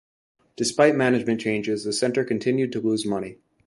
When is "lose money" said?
2.81-3.37